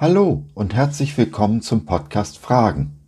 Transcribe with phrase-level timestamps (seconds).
[0.00, 3.00] Hallo und herzlich willkommen zum Podcast Fragen.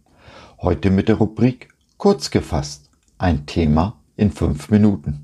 [0.61, 2.91] Heute mit der Rubrik Kurz gefasst.
[3.17, 5.23] Ein Thema in fünf Minuten.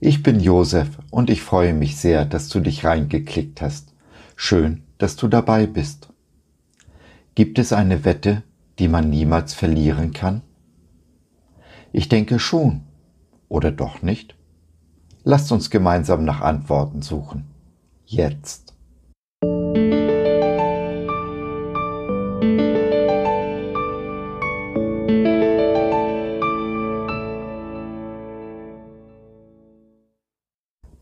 [0.00, 3.94] Ich bin Josef und ich freue mich sehr, dass du dich reingeklickt hast.
[4.34, 6.08] Schön, dass du dabei bist.
[7.36, 8.42] Gibt es eine Wette,
[8.80, 10.42] die man niemals verlieren kann?
[11.92, 12.80] Ich denke schon.
[13.48, 14.34] Oder doch nicht?
[15.22, 17.44] Lasst uns gemeinsam nach Antworten suchen.
[18.04, 18.71] Jetzt.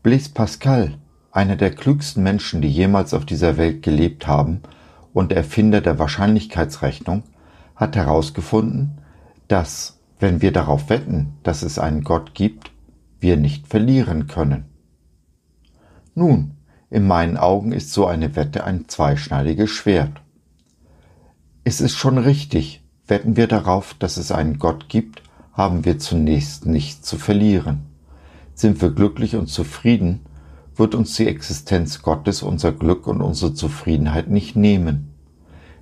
[0.03, 0.97] Blaise Pascal,
[1.31, 4.61] einer der klügsten Menschen, die jemals auf dieser Welt gelebt haben
[5.13, 7.21] und Erfinder der Wahrscheinlichkeitsrechnung,
[7.75, 8.97] hat herausgefunden,
[9.47, 12.71] dass, wenn wir darauf wetten, dass es einen Gott gibt,
[13.19, 14.65] wir nicht verlieren können.
[16.15, 16.55] Nun,
[16.89, 20.19] in meinen Augen ist so eine Wette ein zweischneidiges Schwert.
[21.63, 25.21] Es ist schon richtig, wetten wir darauf, dass es einen Gott gibt,
[25.53, 27.90] haben wir zunächst nichts zu verlieren.
[28.61, 30.19] Sind wir glücklich und zufrieden,
[30.75, 35.15] wird uns die Existenz Gottes unser Glück und unsere Zufriedenheit nicht nehmen.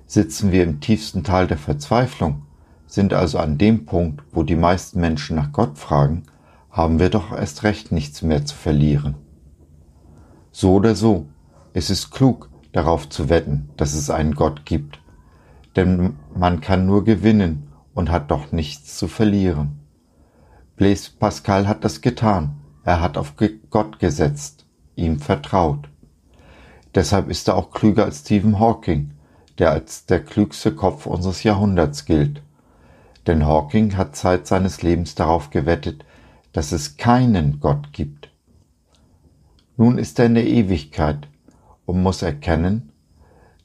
[0.06, 2.40] Sitzen wir im tiefsten Tal der Verzweiflung,
[2.86, 6.22] sind also an dem Punkt, wo die meisten Menschen nach Gott fragen,
[6.70, 9.16] haben wir doch erst recht nichts mehr zu verlieren.
[10.50, 11.26] So oder so,
[11.74, 15.00] es ist klug, darauf zu wetten, dass es einen Gott gibt,
[15.76, 19.80] denn man kann nur gewinnen und hat doch nichts zu verlieren.
[20.76, 22.56] Blaise Pascal hat das getan.
[22.84, 23.34] Er hat auf
[23.68, 24.64] Gott gesetzt,
[24.96, 25.88] ihm vertraut.
[26.94, 29.10] Deshalb ist er auch klüger als Stephen Hawking,
[29.58, 32.42] der als der klügste Kopf unseres Jahrhunderts gilt.
[33.26, 36.04] Denn Hawking hat Zeit seines Lebens darauf gewettet,
[36.52, 38.30] dass es keinen Gott gibt.
[39.76, 41.28] Nun ist er in der Ewigkeit
[41.86, 42.90] und muss erkennen,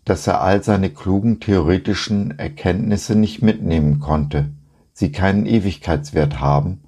[0.04, 4.50] dass er all seine klugen theoretischen Erkenntnisse nicht mitnehmen konnte,
[4.94, 6.85] sie keinen Ewigkeitswert haben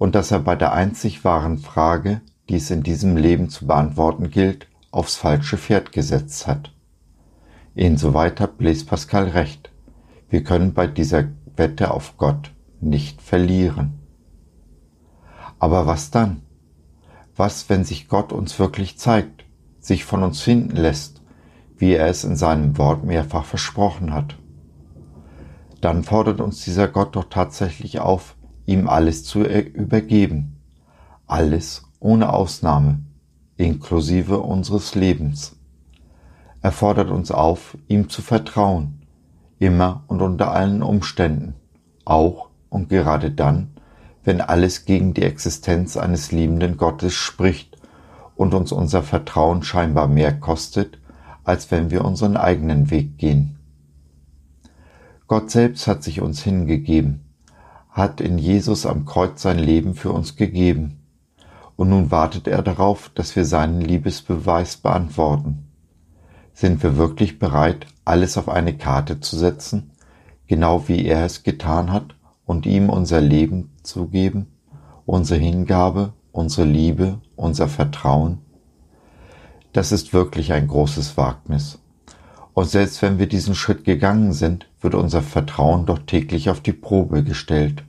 [0.00, 4.30] und dass er bei der einzig wahren Frage, die es in diesem Leben zu beantworten
[4.30, 6.72] gilt, aufs falsche Pferd gesetzt hat.
[7.74, 9.70] Insoweit hat Blaise Pascal recht.
[10.30, 11.24] Wir können bei dieser
[11.54, 12.50] Wette auf Gott
[12.80, 13.98] nicht verlieren.
[15.58, 16.40] Aber was dann?
[17.36, 19.44] Was, wenn sich Gott uns wirklich zeigt,
[19.80, 21.20] sich von uns finden lässt,
[21.76, 24.38] wie er es in seinem Wort mehrfach versprochen hat?
[25.82, 28.34] Dann fordert uns dieser Gott doch tatsächlich auf,
[28.70, 30.56] ihm alles zu übergeben.
[31.26, 33.00] Alles ohne Ausnahme,
[33.56, 35.56] inklusive unseres Lebens.
[36.62, 39.02] Er fordert uns auf, ihm zu vertrauen,
[39.58, 41.54] immer und unter allen Umständen,
[42.04, 43.72] auch und gerade dann,
[44.22, 47.76] wenn alles gegen die Existenz eines liebenden Gottes spricht
[48.36, 50.98] und uns unser Vertrauen scheinbar mehr kostet,
[51.42, 53.58] als wenn wir unseren eigenen Weg gehen.
[55.26, 57.29] Gott selbst hat sich uns hingegeben,
[57.90, 61.00] hat in Jesus am Kreuz sein Leben für uns gegeben.
[61.76, 65.66] Und nun wartet er darauf, dass wir seinen Liebesbeweis beantworten.
[66.52, 69.92] Sind wir wirklich bereit, alles auf eine Karte zu setzen,
[70.46, 72.14] genau wie er es getan hat,
[72.44, 74.46] und ihm unser Leben zu geben,
[75.06, 78.38] unsere Hingabe, unsere Liebe, unser Vertrauen?
[79.72, 81.78] Das ist wirklich ein großes Wagnis.
[82.60, 86.74] Und selbst wenn wir diesen Schritt gegangen sind, wird unser Vertrauen doch täglich auf die
[86.74, 87.84] Probe gestellt.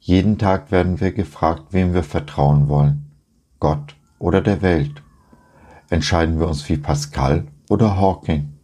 [0.00, 3.12] Jeden Tag werden wir gefragt, wem wir vertrauen wollen.
[3.60, 5.04] Gott oder der Welt.
[5.90, 8.54] Entscheiden wir uns wie Pascal oder Hawking.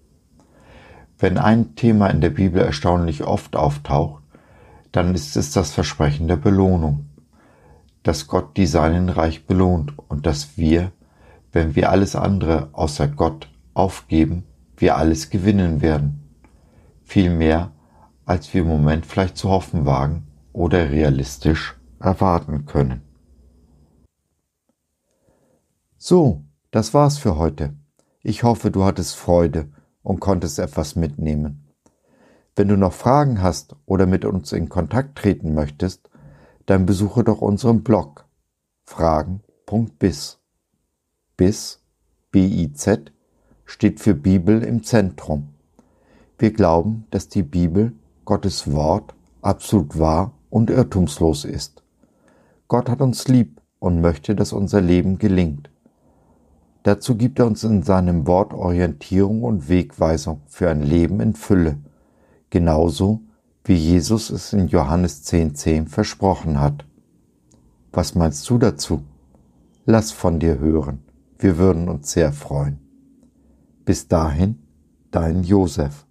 [1.16, 4.24] Wenn ein Thema in der Bibel erstaunlich oft auftaucht,
[4.90, 7.06] dann ist es das Versprechen der Belohnung,
[8.02, 10.90] dass Gott die Seinen reich belohnt und dass wir,
[11.52, 14.42] wenn wir alles andere außer Gott aufgeben,
[14.80, 16.36] wir alles gewinnen werden.
[17.02, 17.72] Viel mehr,
[18.24, 23.02] als wir im Moment vielleicht zu hoffen wagen oder realistisch erwarten können.
[25.96, 27.74] So, das war's für heute.
[28.22, 29.70] Ich hoffe, du hattest Freude
[30.02, 31.66] und konntest etwas mitnehmen.
[32.56, 36.10] Wenn du noch Fragen hast oder mit uns in Kontakt treten möchtest,
[36.66, 38.26] dann besuche doch unseren Blog
[38.84, 40.38] fragen.biz.
[41.36, 41.82] Biz,
[42.30, 43.12] B-I-Z,
[43.70, 45.50] steht für Bibel im Zentrum.
[46.38, 47.92] Wir glauben, dass die Bibel,
[48.24, 51.82] Gottes Wort, absolut wahr und irrtumslos ist.
[52.66, 55.70] Gott hat uns lieb und möchte, dass unser Leben gelingt.
[56.82, 61.78] Dazu gibt er uns in seinem Wort Orientierung und Wegweisung für ein Leben in Fülle,
[62.50, 63.20] genauso
[63.64, 66.84] wie Jesus es in Johannes 10.10 10 versprochen hat.
[67.92, 69.04] Was meinst du dazu?
[69.86, 70.98] Lass von dir hören,
[71.38, 72.89] wir würden uns sehr freuen.
[73.90, 74.54] Bis dahin,
[75.10, 76.06] dein Josef.